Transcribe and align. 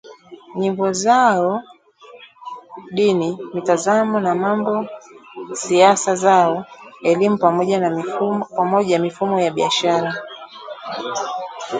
Nyimbo 0.59 0.85
zao, 1.01 1.51
dini, 2.95 3.29
mitazamo 3.53 4.17
ya 4.27 4.33
mambo, 4.43 4.75
siasa 5.61 6.15
zao, 6.23 6.65
elimu 7.11 7.37
pamoja 8.55 8.99
mifumo 8.99 9.39
ya 9.39 9.51
biashara 9.51 10.11